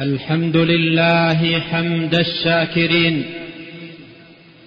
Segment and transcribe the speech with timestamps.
[0.00, 3.24] الحمد لله حمد الشاكرين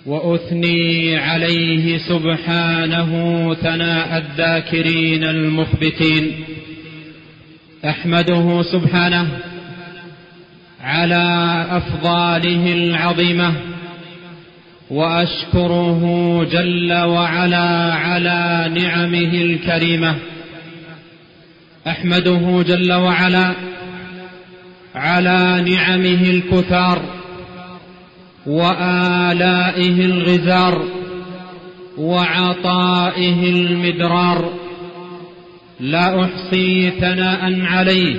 [0.06, 6.32] وأثني عليه سبحانه ثناء الذاكرين المخبتين.
[7.86, 9.28] أحمده سبحانه
[10.82, 13.54] على أفضاله العظيمة
[14.90, 16.02] وأشكره
[16.52, 20.16] جل وعلا على نعمه الكريمة.
[21.88, 23.67] أحمده جل وعلا
[24.98, 27.02] على نعمه الكثار
[28.48, 30.84] وآلائه الغزار
[31.98, 34.54] وعطائه المدرار.
[35.80, 38.16] لا أحصي ثناء عليه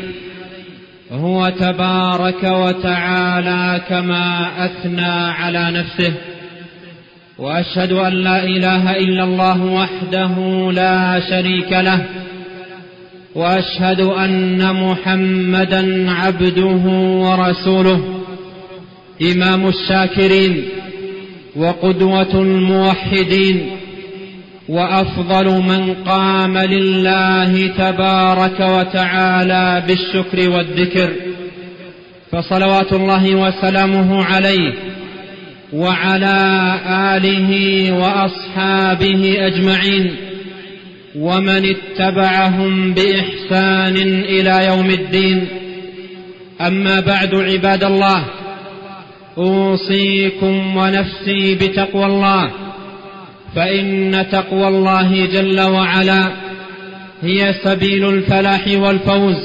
[1.12, 6.14] هو تبارك وتعالى كما أثنى على نفسه.
[7.38, 10.34] وأشهد أن لا إله إلا الله وحده
[10.72, 12.05] لا شريك له.
[13.34, 16.84] وأشهد أن محمدا عبده
[17.24, 18.05] ورسوله.
[19.32, 20.64] إمام الشاكرين
[21.56, 23.70] وقدوة الموحدين
[24.69, 31.12] وأفضل من قام لله تبارك وتعالى بالشكر والذكر.
[32.33, 34.74] فصلوات الله وسلامه عليه
[35.72, 36.74] وعلى
[37.17, 37.50] آله
[37.92, 40.17] وأصحابه أجمعين.
[41.19, 45.47] ومن اتبعهم بإحسان إلى يوم الدين.
[46.61, 48.24] أما بعد عباد الله
[49.39, 52.50] أوصيكم ونفسي بتقوى الله
[53.56, 56.33] فإن تقوى الله جل وعلا
[57.22, 59.36] هي سبيل الفلاح والفوز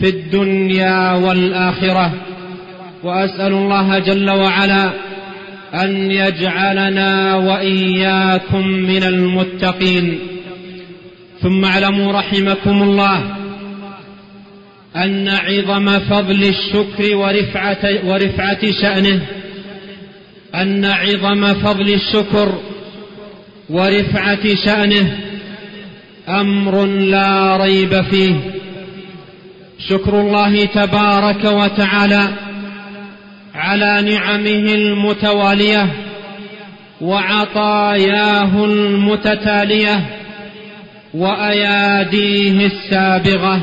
[0.00, 2.12] في الدنيا والآخرة.
[3.04, 4.90] وأسأل الله جل وعلا
[5.74, 10.18] أن يجعلنا وإياكم من المتقين.
[11.42, 13.36] ثم اعلموا رحمكم الله
[14.96, 19.20] أن عظم فضل الشكر ورفعة, ورفعة شأنه
[20.54, 22.58] أن عظم فضل الشكر
[23.70, 25.18] ورفعة شأنه
[26.28, 28.34] أمر لا ريب فيه.
[29.88, 32.28] شكر الله تبارك وتعالى
[33.54, 35.88] على نعمه المتوالية
[37.00, 40.17] وعطاياه المتتالية.
[41.14, 43.60] وأياديه السابغة.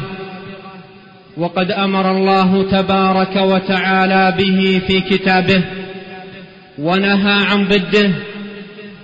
[1.38, 5.63] وقد أمر الله تبارك وتعالى به في كتابه
[6.79, 8.11] ونهى عن ضده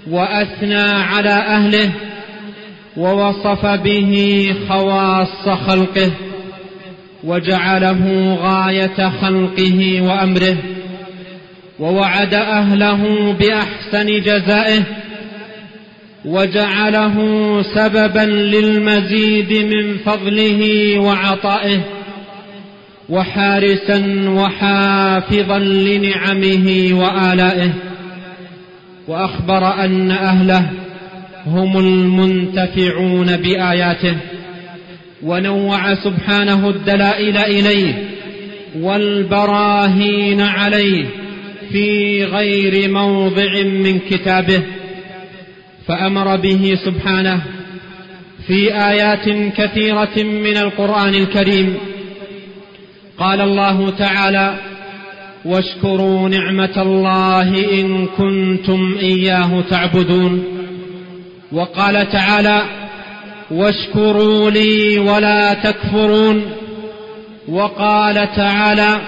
[0.10, 1.92] وأثنى على أهله
[2.98, 6.12] ووصف به خواص خلقه
[7.24, 10.58] وجعله غاية خلقه وأمره
[11.80, 14.84] ووعد أهله بأحسن جزائه
[16.26, 17.16] وجعله
[17.76, 21.80] سببا للمزيد من فضله وعطائه
[23.10, 27.74] وحارسا وحافظا لنعمه وآلائه.
[29.08, 30.70] وأخبر أن أهله
[31.46, 34.16] هم المنتفعون بآياته
[35.24, 37.94] ونوع سبحانه الدلائل إليه
[38.80, 41.06] والبراهين عليه
[41.72, 44.62] في غير موضع من كتابه.
[45.92, 47.42] فأمر به سبحانه
[48.48, 51.78] في آيات كثيرة من القرآن الكريم.
[53.18, 54.56] قال الله تعالى
[55.46, 60.44] واشكروا نعمة الله إن كنتم إياه تعبدون
[61.52, 62.62] وقال تعالى
[63.52, 66.42] واشكروا لي ولا تكفرون
[67.48, 69.02] وقال تعالى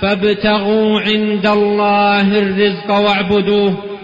[0.00, 3.97] فابتغوا عند الله الرزق واعبدوه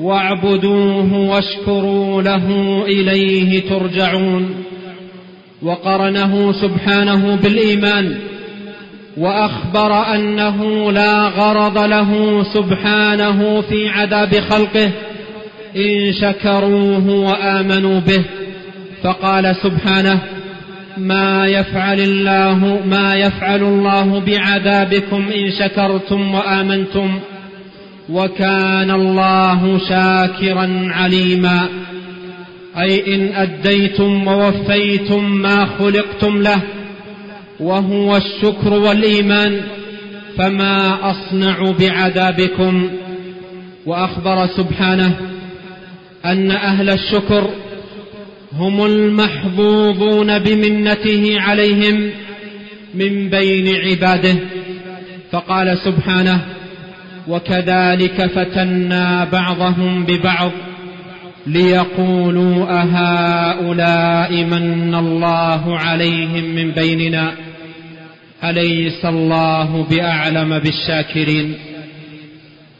[0.00, 2.46] واعبدوه واشكروا له
[2.86, 4.54] إليه ترجعون.
[5.62, 8.14] وقرنه سبحانه بالإيمان
[9.16, 14.90] وأخبر أنه لا غرض له سبحانه في عذاب خلقه
[15.76, 18.24] إن شكروه وآمنوا به.
[19.02, 20.20] فقال سبحانه
[20.98, 27.20] ما يفعل الله ما يفعل الله بعذابكم إن شكرتم وآمنتم
[28.10, 31.68] وكان الله شاكرا عليما.
[32.78, 36.62] أي إن أديتم ووفيتم ما خلقتم له
[37.60, 39.60] وهو الشكر والإيمان
[40.38, 42.90] فما أصنع بعذابكم.
[43.86, 45.16] وأخبر سبحانه
[46.24, 47.50] أن أهل الشكر
[48.52, 52.10] هم المحظوظون بمنته عليهم
[52.94, 54.36] من بين عباده.
[55.32, 56.40] فقال سبحانه
[57.28, 60.50] وكذلك فتنا بعضهم ببعض
[61.46, 67.32] ليقولوا أهؤلاء من الله عليهم من بيننا
[68.44, 71.54] أليس الله بأعلم بالشاكرين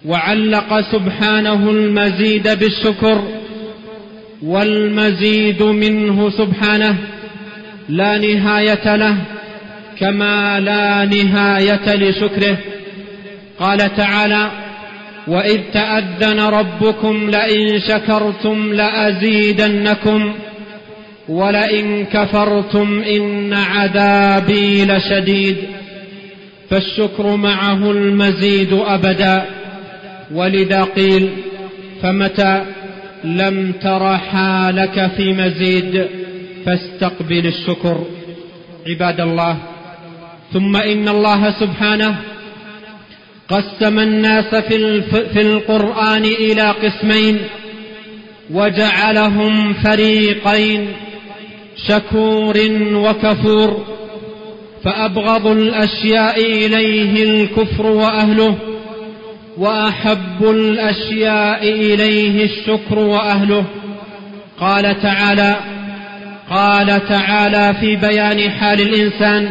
[0.06, 3.22] وعلق سبحانه المزيد بالشكر
[4.42, 6.96] والمزيد منه سبحانه
[7.88, 9.16] لا نهاية له
[9.98, 12.58] كما لا نهاية لشكره
[13.60, 14.50] قال تعالى
[15.26, 20.32] واذ تاذن ربكم لئن شكرتم لازيدنكم
[21.28, 25.56] ولئن كفرتم ان عذابي لشديد
[26.70, 29.44] فالشكر معه المزيد ابدا
[30.34, 31.28] ولذا قيل
[32.02, 32.64] فمتى
[33.24, 36.06] لم تر حالك في مزيد
[36.66, 38.04] فاستقبل الشكر
[38.86, 39.56] عباد الله
[40.52, 42.16] ثم ان الله سبحانه
[43.50, 45.02] قسم الناس في,
[45.32, 47.38] في القرآن إلى قسمين
[48.50, 50.88] وجعلهم فريقين
[51.88, 52.56] شكور
[52.92, 53.84] وكفور
[54.84, 58.56] فأبغض الأشياء إليه الكفر وأهله
[59.58, 63.64] وأحب الأشياء إليه الشكر وأهله.
[64.60, 65.56] قال تعالى
[66.50, 69.50] قال تعالى في بيان حال الإنسان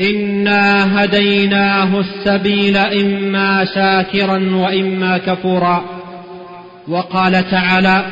[0.00, 5.84] انا هديناه السبيل اما شاكرا واما كفورا
[6.88, 8.06] وقال تعالى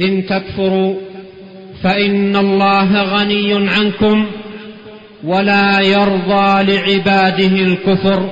[0.00, 0.94] ان تكفروا
[1.82, 4.26] فان الله غني عنكم
[5.24, 8.30] ولا يرضى لعباده الكفر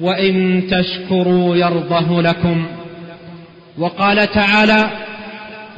[0.00, 2.66] وان تشكروا يرضه لكم
[3.78, 4.90] وقال تعالى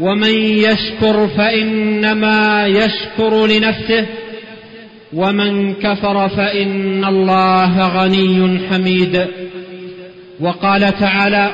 [0.00, 4.06] ومن يشكر فانما يشكر لنفسه
[5.12, 9.26] ومن كفر فإن الله غني حميد.
[10.40, 11.50] وقال تعالى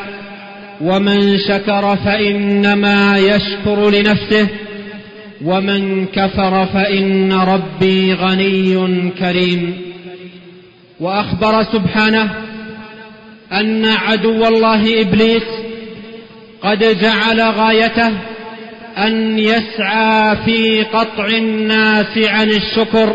[0.80, 4.48] ومن شكر فإنما يشكر لنفسه
[5.44, 9.80] ومن كفر فإن ربي غني كريم.
[11.00, 12.34] وأخبر سبحانه
[13.52, 15.42] أن عدو الله إبليس
[16.62, 18.12] قد جعل غايته
[18.98, 23.14] أن يسعى في قطع الناس عن الشكر.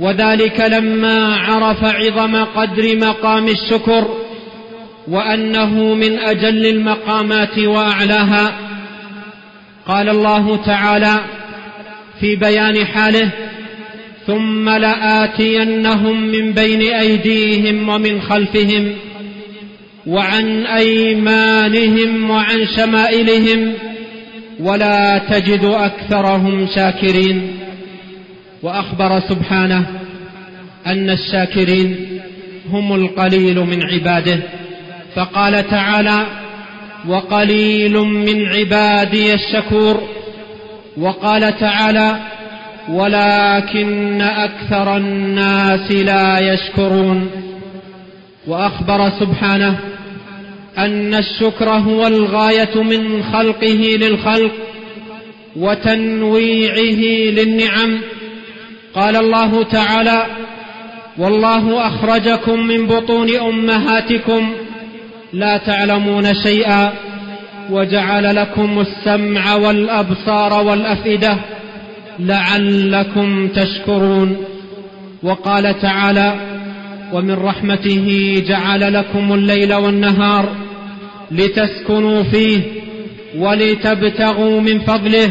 [0.00, 4.08] وذلك لما عرف عظم قدر مقام الشكر
[5.08, 8.52] وأنه من أجل المقامات وأعلاها.
[9.86, 11.20] قال الله تعالى
[12.20, 13.30] في بيان حاله
[14.26, 18.92] ثم لآتينهم من بين أيديهم ومن خلفهم
[20.06, 23.72] وعن أيمانهم وعن شمائلهم
[24.60, 27.63] ولا تجد أكثرهم شاكرين.
[28.64, 29.86] وأخبر سبحانه
[30.86, 31.96] أن الشاكرين
[32.70, 34.38] هم القليل من عباده
[35.14, 36.26] فقال تعالى
[37.08, 40.02] وقليل من عبادي الشكور.
[40.96, 42.20] وقال تعالى
[42.88, 47.30] ولكن أكثر الناس لا يشكرون.
[48.46, 49.78] وأخبر سبحانه
[50.78, 54.52] أن الشكر هو الغاية من خلقه للخلق
[55.56, 58.00] وتنويعه للنعم.
[58.94, 60.26] قال الله تعالى
[61.18, 64.52] والله أخرجكم من بطون أمهاتكم
[65.32, 66.92] لا تعلمون شيئا
[67.70, 71.38] وجعل لكم السمع والأبصار والأفئدة
[72.18, 74.36] لعلكم تشكرون.
[75.22, 76.34] وقال تعالى
[77.12, 80.48] ومن رحمته جعل لكم الليل والنهار
[81.30, 82.60] لتسكنوا فيه
[83.38, 85.30] ولتبتغوا من فضله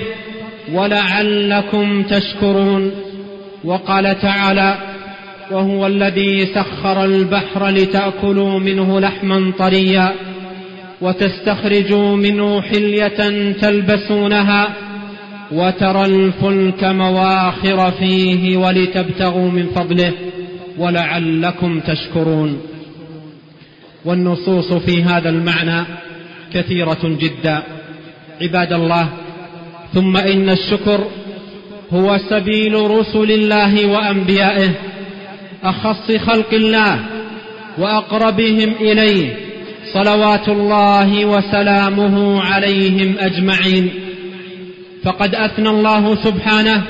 [0.74, 3.02] ولعلكم تشكرون.
[3.63, 4.77] وقال تعالى
[5.51, 10.13] وهو الذي سخر البحر لتأكلوا منه لحما طريا
[11.01, 14.74] وتستخرجوا منه حلية تلبسونها
[15.51, 20.12] وترى الفلك مواخر فيه ولتبتغوا من فضله
[20.77, 22.62] ولعلكم تشكرون.
[24.05, 25.86] والنصوص في هذا المعنى
[26.53, 27.63] كثيرة جدا.
[28.41, 29.10] عباد الله
[29.93, 31.08] ثم إن الشكر
[31.93, 34.69] هو سبيل رسل الله وأنبيائه
[35.63, 37.00] أخص خلق الله
[37.77, 39.35] وأقربهم إليه
[39.93, 43.89] صلوات الله وسلامه عليهم أجمعين.
[45.03, 46.83] فقد أثنى الله سبحانه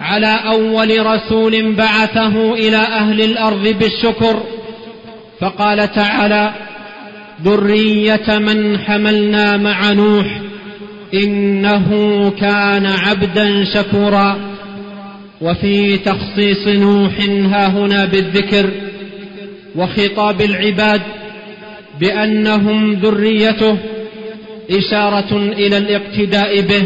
[0.00, 4.42] على أول رسول بعثه إلى أهل الأرض بالشكر
[5.40, 6.52] فقال تعالى
[7.42, 10.40] ذرية من حملنا مع نوح
[11.22, 11.90] إنه
[12.40, 14.36] كان عبدا شكورا.
[15.40, 18.70] وفي تخصيص نوح ها هنا بالذكر
[19.76, 21.00] وخطاب العباد
[22.00, 23.78] بأنهم ذريته
[24.70, 26.82] إشارة إلى الاقتداء به.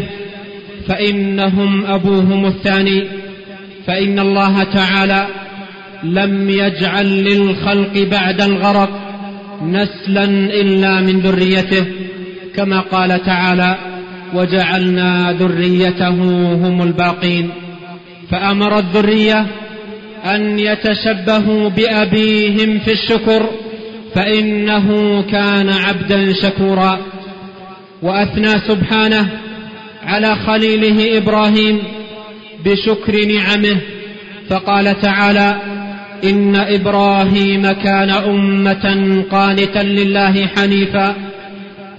[0.87, 3.03] فإنهم أبوهم الثاني.
[3.87, 5.27] فإن الله تعالى
[6.03, 8.89] لم يجعل للخلق بعد الغرق
[9.63, 10.23] نسلا
[10.61, 11.85] إلا من ذريته.
[12.55, 13.77] كما قال تعالى
[14.33, 16.09] وجعلنا ذريته
[16.53, 17.49] هم الباقين.
[18.31, 19.45] فأمر الذرية
[20.25, 23.49] أن يتشبهوا بأبيهم في الشكر
[24.15, 26.99] فإنه كان عبدا شكورا.
[28.01, 29.29] وأثنى سبحانه
[30.03, 31.79] على خليله إبراهيم
[32.65, 33.77] بشكر نعمه.
[34.49, 35.55] فقال تعالى
[36.23, 41.15] إن إبراهيم كان أمة قانتا لله حنيفا.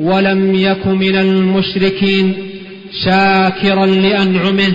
[0.00, 2.34] ولم يك من المشركين
[3.04, 4.72] شاكرا لأنعمه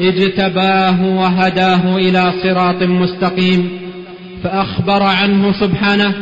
[0.00, 3.68] اجتباه وهداه إلى صراط مستقيم
[4.44, 6.14] فأخبر عنه سبحانه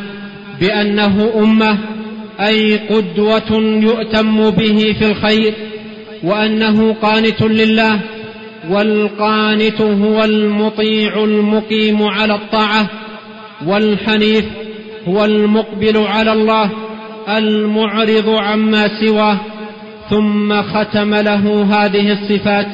[0.61, 1.79] بأنه أمة
[2.41, 5.55] أي قدوة يؤتم به في الخير
[6.25, 8.01] وأنه قانت لله
[8.71, 12.89] والقانت هو المطيع المقيم على الطاعة
[13.67, 14.45] والحنيف
[15.09, 16.71] هو المقبل على الله
[17.29, 19.39] المعرض عما سواه
[20.11, 22.67] ثم ختم له هذه الصفات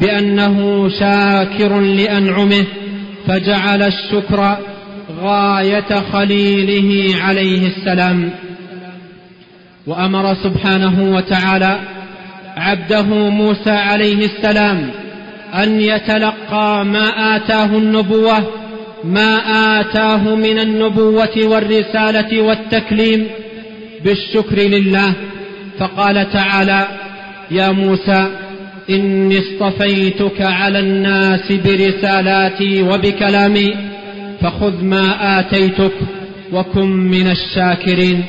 [0.00, 2.64] بأنه شاكر لأنعمه
[3.26, 4.56] فجعل الشكر
[5.22, 8.30] غاية خليله عليه السلام.
[9.86, 11.80] وأمر سبحانه وتعالى
[12.56, 14.90] عبده موسى عليه السلام
[15.54, 18.46] أن يتلقى ما آتاه النبوة
[19.04, 19.36] ما
[19.80, 23.26] آتاه من النبوة والرسالة والتكليم
[24.04, 25.14] بالشكر لله
[25.78, 26.88] فقال تعالى
[27.50, 28.26] يا موسى
[28.90, 33.74] إني اصطفيتك على الناس برسالاتي وبكلامي
[34.40, 35.92] فخذ ما آتيتك
[36.52, 38.24] وكن من الشاكرين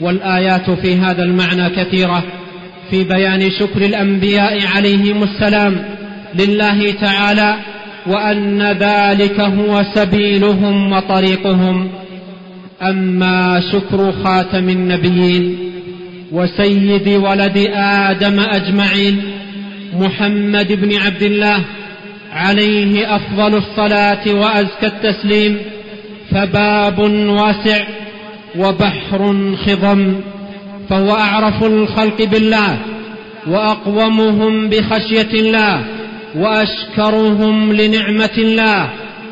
[0.00, 2.24] والآيات في هذا المعنى كثيرة
[2.90, 5.76] في بيان شكر الأنبياء عليهم السلام
[6.34, 7.56] لله تعالى
[8.06, 11.88] وأن ذلك هو سبيلهم وطريقهم
[12.82, 15.58] أما شكر خاتم النبيين
[16.32, 19.22] وسيد ولد آدم أجمعين
[19.94, 21.60] محمد بن عبد الله
[22.32, 25.58] عليه أفضل الصلاة وأزكى التسليم
[26.30, 27.84] فباب واسع
[28.58, 29.34] وبحر
[29.66, 30.14] خضم
[30.88, 32.78] فهو أعرف الخلق بالله
[33.46, 35.84] وأقومهم بخشية الله
[36.36, 38.88] وأشكرهم لنعمة الله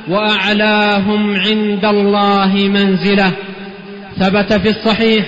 [0.09, 3.33] وأعلاهم عند الله منزلة.
[4.21, 5.27] ثبت في الصحيح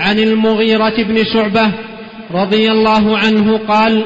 [0.00, 1.70] عن المغيرة بن شعبة
[2.34, 4.04] رضي الله عنه قال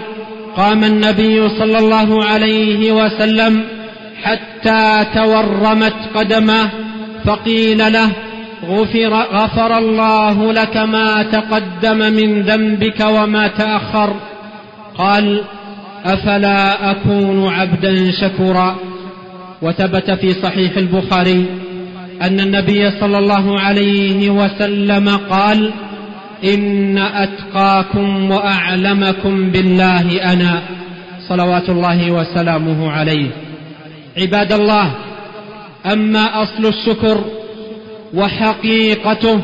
[0.57, 3.65] قام النبي صلى الله عليه وسلم
[4.23, 6.71] حتى تورمت قدمه
[7.25, 8.11] فقيل له
[8.67, 14.15] غفر, غفر الله لك ما تقدم من ذنبك وما تأخر.
[14.99, 15.45] قال
[16.05, 18.77] أفلا أكون عبدا شكورا.
[19.63, 21.47] وثبت في صحيح البخاري
[22.23, 25.71] أن النبي صلى الله عليه وسلم قال
[26.45, 30.63] إن أتقاكم وأعلمكم بالله أنا
[31.29, 33.31] صلوات الله وسلامه عليه.
[34.19, 34.91] عباد الله
[35.93, 37.25] أما أصل الشكر
[38.15, 39.41] وحقيقته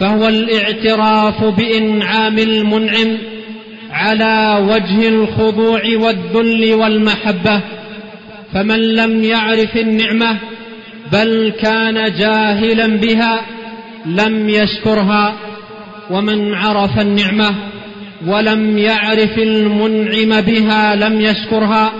[0.00, 3.18] فهو الاعتراف بإنعام المنعم
[3.92, 7.60] على وجه الخضوع والذل والمحبة.
[8.54, 10.36] فمن لم يعرف النعمة
[11.12, 13.40] بل كان جاهلا بها
[14.06, 15.34] لم يشكرها
[16.10, 17.54] ومن عرف النعمة
[18.26, 21.92] ولم يعرف المنعم بها لم يشكرها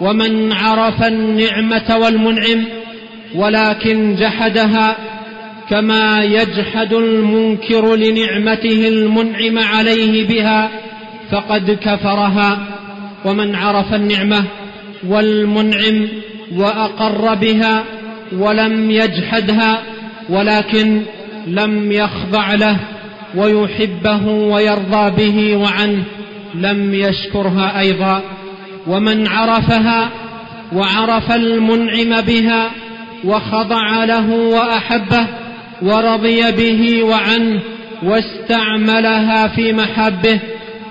[0.00, 2.64] ومن عرف النعمة والمنعم
[3.34, 4.96] ولكن جحدها
[5.70, 10.70] كما يجحد المنكر لنعمته المنعم عليه بها
[11.30, 12.58] فقد كفرها
[13.24, 14.44] ومن عرف النعمة
[15.08, 16.08] والمنعم
[16.56, 17.84] وأقر بها
[18.32, 19.82] ولم يجحدها
[20.28, 21.02] ولكن
[21.46, 22.76] لم يخضع له
[23.36, 26.02] ويحبه ويرضى به وعنه
[26.54, 28.22] لم يشكرها أيضا.
[28.86, 30.10] ومن عرفها
[30.72, 32.70] وعرف المنعم بها
[33.24, 35.26] وخضع له وأحبه
[35.82, 37.60] ورضي به وعنه
[38.02, 40.40] واستعملها في محبه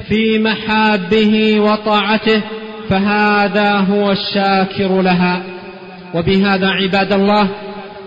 [0.09, 2.41] في محابه وطاعته
[2.91, 5.41] فهذا هو الشاكر لها.
[6.13, 7.47] وبهذا عباد الله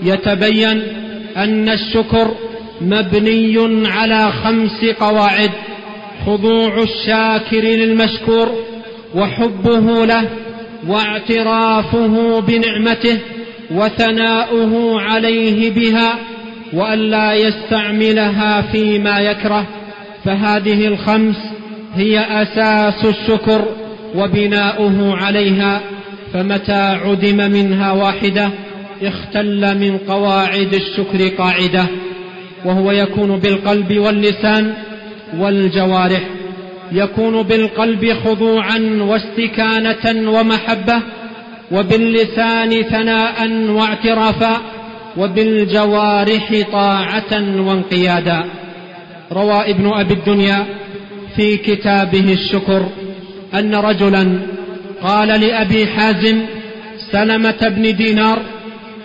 [0.02, 0.82] يتبين
[1.36, 2.34] أن الشكر
[2.80, 5.50] مبني على خمس قواعد
[6.26, 8.54] خضوع الشاكر للمشكور
[9.14, 10.28] وحبه له
[10.86, 13.18] واعترافه بنعمته
[13.70, 16.14] وثناؤه عليه بها
[16.72, 19.66] والا يستعملها فيما يكره.
[20.24, 21.36] فهذه الخمس
[21.94, 23.83] هي أساس الشكر.
[24.14, 25.80] وبناؤه عليها
[26.32, 28.50] فمتى عدم منها واحدة
[29.02, 31.86] اختل من قواعد الشكر قاعدة
[32.64, 34.74] وهو يكون بالقلب واللسان
[35.38, 36.22] والجوارح
[36.92, 41.02] يكون بالقلب خضوعا واستكانة ومحبة
[41.72, 44.60] وباللسان ثناء واعترافا
[45.16, 48.44] وبالجوارح طاعة وانقيادا.
[49.32, 50.66] روى ابن أبي الدنيا
[51.36, 52.88] في كتابه الشكر.
[53.54, 54.38] أن رجلا
[55.02, 56.40] قال لأبي حازم
[57.12, 58.38] سلمة بن دينار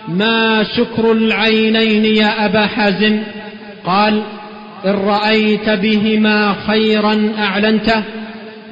[0.08, 3.20] ما شكر العينين يا أبا حازم؟
[3.84, 4.22] قال
[4.86, 8.02] إن رأيت بهما خيرا أعلنته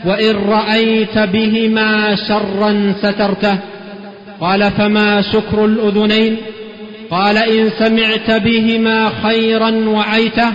[0.04, 3.58] وإن رأيت بهما شرا سترته.
[4.40, 6.37] قال فما شكر الأذنين؟
[7.11, 10.52] قال إن سمعت بهما خيرا وعيته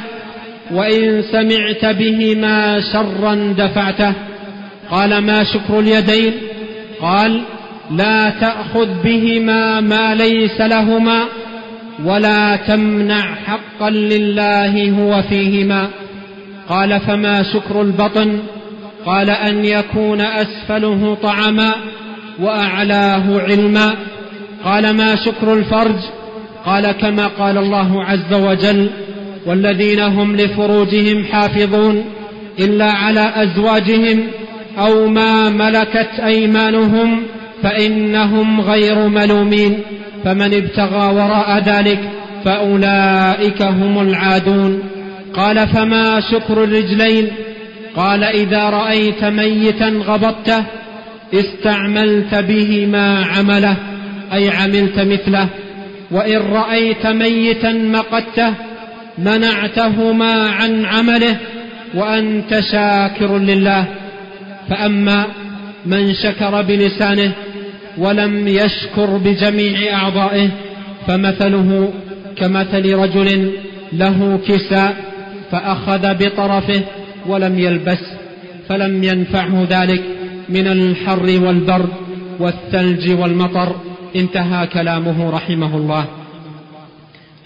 [0.72, 4.14] وإن سمعت بهما شرا دفعته.
[4.92, 6.34] قال ما شكر اليدين؟
[7.02, 7.42] قال
[7.92, 11.24] لا تأخذ بهما ما ليس لهما
[12.06, 15.90] ولا تمنع حقا لله هو فيهما.
[16.70, 18.40] قال فما شكر البطن؟
[19.06, 21.74] قال أن يكون أسفله طعما
[22.40, 23.96] وأعلاه علما.
[24.64, 26.00] قال ما شكر الفرج؟
[26.66, 28.90] قال كما قال الله عز وجل
[29.46, 32.06] والذين هم لفروجهم حافظون
[32.60, 34.24] إلا على أزواجهم
[34.78, 37.24] أو ما ملكت أيمانهم
[37.64, 39.80] فإنهم غير ملومين.
[40.24, 42.00] فمن ابتغى وراء ذلك
[42.46, 44.84] فأولئك هم العادون.
[45.34, 47.28] قال فما شكر الرجلين؟
[47.96, 50.64] قال إذا رأيت ميتا غبطته
[51.34, 53.76] استعملت به ما عمله
[54.34, 55.48] أي عملت مثله.
[56.12, 58.54] وإن رأيت ميتا مقته
[59.18, 61.38] منعتهما عن عمله
[61.96, 63.86] وأنت شاكر لله.
[64.70, 65.26] فأما
[65.86, 67.32] من شكر بلسانه
[67.98, 70.50] ولم يشكر بجميع أعضائه
[71.08, 71.94] فمثله
[72.36, 73.52] كمثل رجل
[73.94, 74.96] له كساء
[75.52, 76.82] فأخذ بطرفه
[77.28, 78.00] ولم يلبس
[78.70, 80.02] فلم ينفعه ذلك
[80.50, 81.90] من الحر والبرد
[82.40, 83.76] والثلج والمطر
[84.16, 86.06] انتهى كلامه رحمه الله.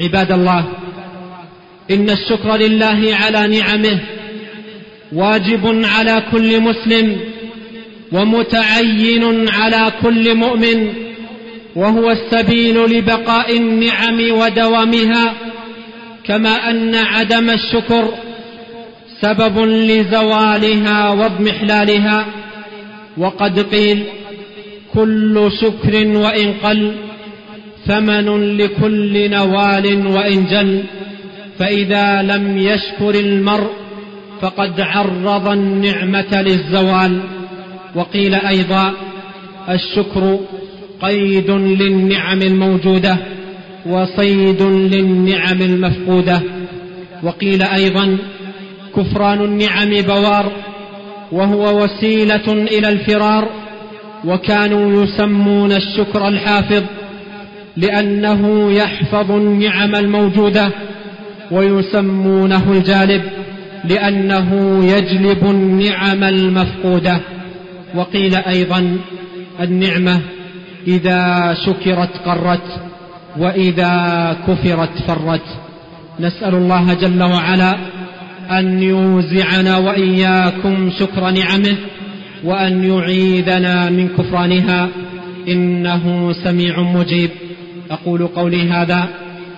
[0.01, 0.65] عباد الله
[1.91, 3.99] إن الشكر لله على نعمه
[5.13, 7.17] واجب على كل مسلم
[8.11, 10.93] ومتعين على كل مؤمن
[11.75, 15.33] وهو السبيل لبقاء النعم ودوامها
[16.23, 18.13] كما أن عدم الشكر
[19.21, 22.25] سبب لزوالها واضمحلالها
[23.17, 24.03] وقد قيل
[24.93, 26.95] كل شكر وإن قل
[27.87, 30.83] ثمن لكل نوال وإن جل
[31.59, 33.86] فإذا لم يشكر المرء
[34.41, 37.19] فقد عرض النعمة للزوال.
[37.95, 38.93] وقيل أيضا
[39.69, 40.39] الشكر
[41.01, 43.17] قيد للنعم الموجودة
[43.85, 46.41] وصيد للنعم المفقودة.
[47.23, 48.17] وقيل أيضا
[48.95, 50.51] كفران النعم بوار
[51.31, 53.49] وهو وسيلة إلى الفرار
[54.25, 56.83] وكانوا يسمون الشكر الحافظ
[57.77, 60.71] لأنه يحفظ النعم الموجودة
[61.51, 63.21] ويسمونه الجالب.
[63.85, 67.19] لأنه يجلب النعم المفقودة.
[67.95, 68.97] وقيل أيضا
[69.61, 70.21] النعمة
[70.87, 72.81] إذا شكرت قرت
[73.37, 75.41] وإذا كفرت فرت.
[76.19, 77.77] نسأل الله جل وعلا
[78.51, 81.77] أن يوزعنا وإياكم شكر نعمه
[82.43, 84.89] وأن يعيذنا من كفرانها.
[85.47, 87.29] إنه سميع مجيب.
[87.91, 89.07] أقول قولي هذا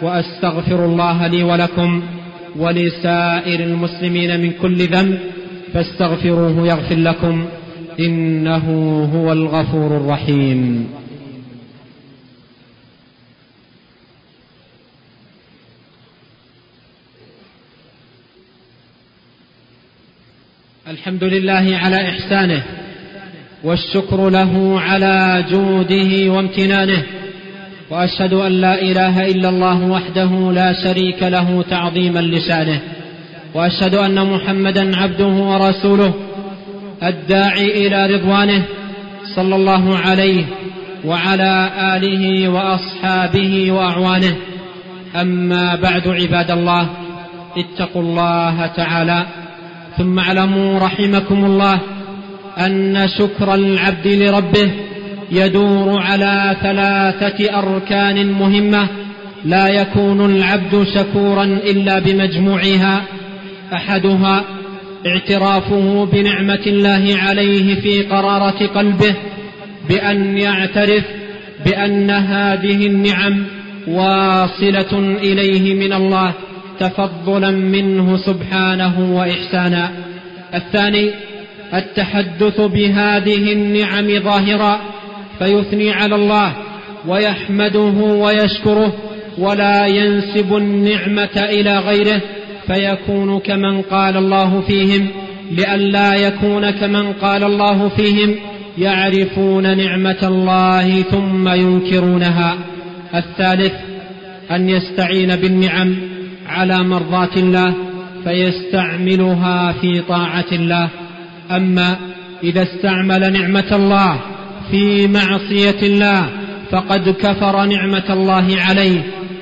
[0.01, 2.03] وأستغفر الله لي ولكم.
[2.55, 5.19] ولسائر المسلمين من كل ذنب
[5.73, 7.45] فاستغفروه يغفر لكم
[7.99, 8.65] إنه
[9.13, 10.89] هو الغفور الرحيم.
[20.87, 22.63] الحمد لله على إحسانه
[23.63, 27.03] والشكر له على جوده وامتنانه.
[27.89, 32.79] وأشهد أن لا إله إلا الله وحده لا شريك له تعظيما لشانه
[33.53, 36.13] وأشهد أن محمدا عبده ورسوله
[37.03, 38.63] الداعي إلى رضوانه
[39.35, 40.45] صلى الله عليه
[41.05, 44.35] وعلى آله وأصحابه وأعوانه.
[45.15, 46.89] أما بعد عباد الله
[47.57, 49.25] اتقوا الله تعالى
[49.97, 51.79] ثم اعلموا رحمكم الله
[52.57, 54.71] أن شكر العبد لربه
[55.31, 58.87] يدور على ثلاثة أركان مهمة
[59.45, 63.01] لا يكون العبد شكورا إلا بمجموعها.
[63.73, 64.43] أحدها
[65.07, 69.15] اعترافه بنعمة الله عليه في قرارة قلبه
[69.89, 71.03] بأن يعترف
[71.65, 73.43] بأن هذه النعم
[73.87, 76.33] واصلة إليه من الله
[76.79, 79.91] تفضلا منه سبحانه وإحسانا.
[80.53, 81.11] الثاني
[81.73, 84.79] التحدث بهذه النعم ظاهرا
[85.39, 86.53] فيثني على الله
[87.07, 88.93] ويحمده ويشكره
[89.37, 92.21] ولا ينسب النعمة إلى غيره
[92.67, 95.07] فيكون كمن قال الله فيهم
[95.51, 98.35] لئلا يكون كمن قال الله فيهم
[98.77, 102.57] يعرفون نعمة الله ثم ينكرونها
[103.15, 103.73] الثالث
[104.51, 105.95] أن يستعين بالنعم
[106.49, 107.73] على مرضاة الله
[108.23, 110.89] فيستعملها في طاعة الله
[111.51, 111.95] أما
[112.43, 114.19] إذا استعمل نعمة الله
[114.71, 116.29] في معصية الله
[116.71, 119.01] فقد كفر نعمة الله عليه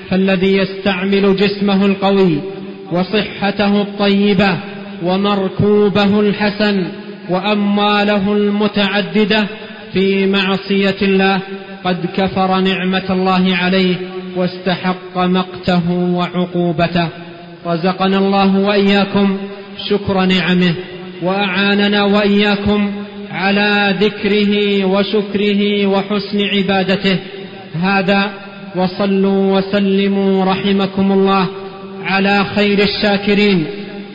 [0.09, 2.39] فالذي يستعمل جسمه القوي
[2.91, 4.57] وصحته الطيبة
[5.03, 6.83] ومركوبه الحسن
[7.29, 9.47] وأمواله المتعددة
[9.93, 11.39] في معصية الله
[11.83, 13.95] قد كفر نعمة الله عليه
[14.35, 17.07] واستحق مقته وعقوبته.
[17.65, 19.37] رزقنا الله وإياكم
[19.89, 20.73] شكر نعمه
[21.21, 22.91] وأعاننا وإياكم
[23.31, 27.17] على ذكره وشكره وحسن عبادته.
[27.81, 28.31] هذا
[28.75, 31.47] وصلوا وسلموا رحمكم الله
[32.05, 33.65] على خير الشاكرين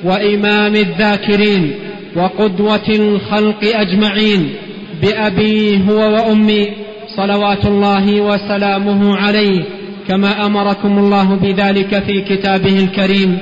[0.04, 1.72] وإمام الذاكرين
[2.16, 4.48] وقدوة الخلق أجمعين.
[5.02, 6.68] بأبي هو وأمي
[7.16, 9.62] صلوات الله وسلامه عليه
[10.08, 13.38] كما أمركم الله بذلك في كتابه الكريم.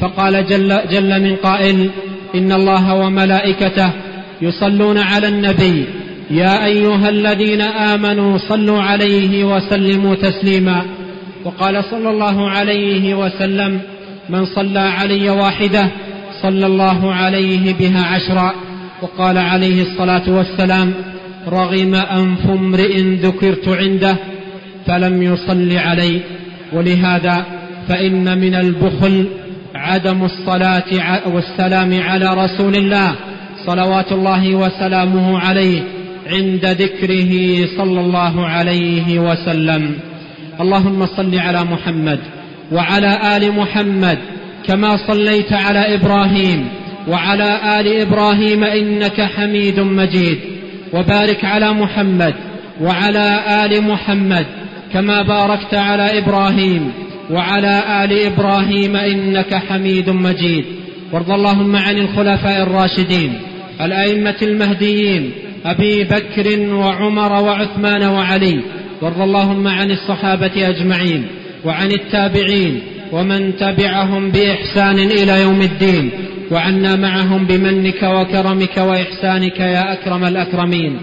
[0.00, 1.90] فقال جل, جل من قائل
[2.34, 3.90] إن الله وملائكته
[4.42, 5.84] يصلون على النبي
[6.30, 10.82] يا أيها الذين آمنوا صلوا عليه وسلموا تسليما.
[11.44, 13.80] وقال صلى الله عليه وسلم
[14.28, 15.88] من صلى علي واحدة
[16.42, 18.54] صلى الله عليه بها عشرا.
[19.02, 20.92] وقال عليه الصلاة والسلام
[21.48, 24.16] رغم أنف امرئ ذكرت عنده
[24.86, 26.20] فلم يصل علي.
[26.72, 27.46] ولهذا
[27.88, 29.26] فإن من البخل
[29.74, 30.90] عدم الصلاة
[31.26, 33.14] والسلام على رسول الله.
[33.66, 35.82] صلوات الله وسلامه عليه
[36.26, 37.32] عند ذكره
[37.76, 39.94] صلى الله عليه وسلم.
[40.60, 42.18] اللهم صل على محمد
[42.72, 44.18] وعلى آل محمد
[44.66, 46.68] كما صليت على إبراهيم
[47.08, 50.38] وعلى آل إبراهيم إنك حميد مجيد.
[50.92, 52.34] وبارك على محمد
[52.80, 54.46] وعلى آل محمد
[54.92, 56.92] كما باركت على إبراهيم
[57.30, 60.64] وعلى آل إبراهيم إنك حميد مجيد.
[61.12, 63.32] وارض اللهم عن الخلفاء الراشدين.
[63.82, 65.30] الأئمة المهديين
[65.64, 68.60] أبي بكر وعمر وعثمان وعلي
[69.02, 71.26] وارض اللهم عن الصحابة أجمعين
[71.64, 72.80] وعن التابعين
[73.12, 76.10] ومن تبعهم بإحسان إلى يوم الدين
[76.50, 80.98] وعنا معهم بمنك وكرمك وإحسانك يا أكرم الأكرمين.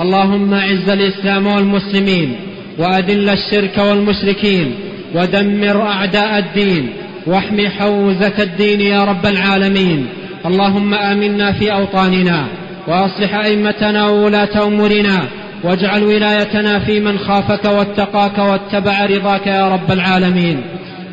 [0.00, 2.36] اللهم أعز الإسلام والمسلمين
[2.78, 4.74] وأذل الشرك والمشركين
[5.14, 6.88] ودمر أعداء الدين
[7.26, 10.06] واحم حوزة الدين يا رب العالمين.
[10.46, 12.46] اللهم آمنا في أوطاننا
[12.88, 15.24] وأصلح أئمتنا وولاة أمورنا
[15.64, 20.60] واجعل ولايتنا في من خافك واتقاك واتبع رضاك يا رب العالمين.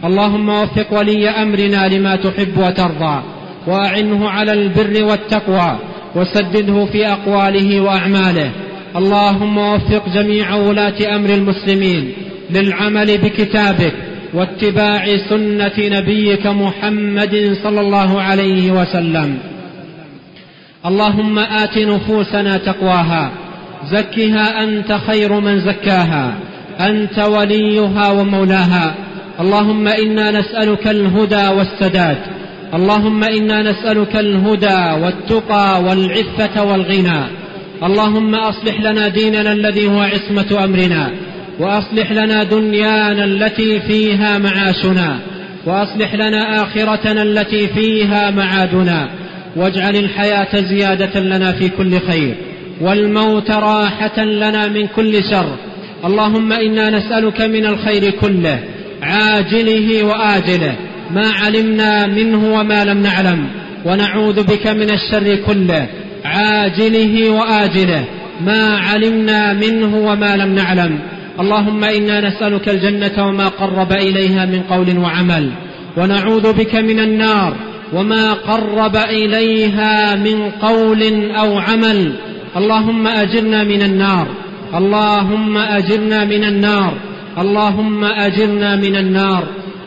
[0.05, 3.21] اللهم وفق ولي أمرنا لما تحب وترضى
[3.67, 5.77] وأعنه على البر والتقوى
[6.15, 8.51] وسدده في أقواله وأعماله.
[8.95, 12.13] اللهم وفق جميع ولاة أمر المسلمين
[12.49, 13.93] للعمل بكتابك
[14.33, 19.37] واتباع سنة نبيك محمد صلى الله عليه وسلم.
[20.85, 23.31] اللهم آت نفوسنا تقواها
[23.91, 26.33] زكها أنت خير من زكاها
[26.79, 28.95] أنت وليها ومولاها.
[29.39, 32.17] اللهم إنا نسألك الهدى والسداد.
[32.73, 37.21] اللهم إنا نسألك الهدى والتقى والعفة والغنى.
[37.83, 41.11] اللهم أصلح لنا ديننا الذي هو عصمة أمرنا.
[41.59, 45.19] وأصلح لنا دنيانا التي فيها معاشنا
[45.65, 49.09] وأصلح لنا آخرتنا التي فيها معادنا
[49.55, 52.35] واجعل الحياة زيادة لنا في كل خير
[52.81, 55.55] والموت راحة لنا من كل شر.
[56.05, 58.59] اللهم إنا نسألك من الخير كله
[59.01, 60.75] عاجله وآجله
[61.11, 63.47] ما علمنا منه وما لم نعلم
[63.85, 65.87] ونعوذ بك من الشر كله
[66.25, 68.05] عاجله وآجله
[68.41, 70.99] ما علمنا منه وما لم نعلم.
[71.39, 75.51] اللهم إنا نسألك الجنة وما قرب إليها من قول وعمل
[75.97, 77.53] ونعوذ بك من النار
[77.93, 82.13] وما قرب إليها من قول أو عمل.
[82.57, 84.27] اللهم أجرنا من النار
[84.77, 86.93] اللهم أجرنا من النار
[87.37, 89.43] اللهم أجرنا من النار.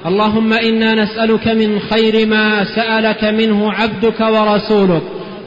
[0.07, 5.03] اللهم إنا نسألك من خير ما سألك منه عبدك ورسولك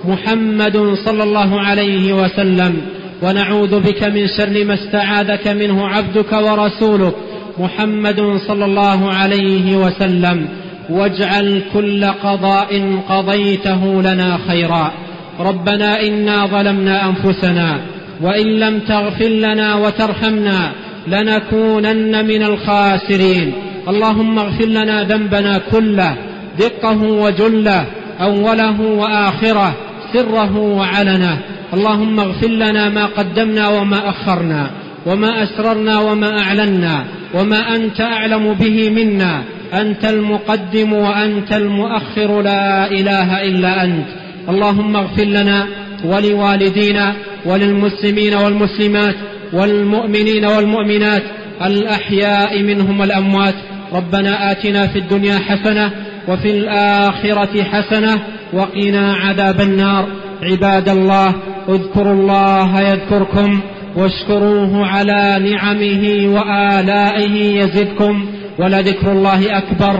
[0.05, 2.81] محمد صلى الله عليه وسلم.
[3.23, 7.15] ونعوذ بك من شر ما استعاذك منه عبدك ورسولك
[7.59, 10.47] محمد صلى الله عليه وسلم.
[10.89, 14.91] واجعل كل قضاء قضيته لنا خيرا.
[15.39, 17.79] ربنا إنا ظلمنا أنفسنا
[18.21, 20.71] وإن لم تغفر لنا وترحمنا
[21.07, 23.53] لنكونن من الخاسرين.
[23.87, 26.15] اللهم اغفر لنا ذنبنا كله
[26.59, 27.85] دقه وجله
[28.21, 29.73] أوله وآخره.
[30.13, 31.37] سره وعلنه.
[31.73, 34.69] اللهم اغفر لنا ما قدمنا وما أخرنا
[35.05, 39.43] وما أسررنا وما أعلنا وما أنت أعلم به منا.
[39.73, 44.07] أنت المقدم وأنت المؤخر لا إله إلا أنت.
[44.49, 45.67] اللهم اغفر لنا
[46.05, 47.13] ولوالدينا
[47.45, 49.15] وللمسلمين والمسلمات
[49.53, 51.23] والمؤمنين والمؤمنات
[51.65, 53.55] الأحياء منهم والأموات.
[53.93, 55.91] ربنا آتنا في الدنيا حسنة
[56.27, 58.23] وفي الآخرة حسنة
[58.53, 60.07] وقنا عذاب النار.
[60.43, 61.35] عباد الله
[61.69, 63.59] اذكروا الله يذكركم
[63.95, 68.25] واشكروه على نعمه وآلائه يزدكم
[68.59, 69.99] ولذكر الله أكبر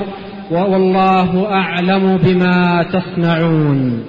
[0.51, 4.03] والله أعلم بما تصنعون.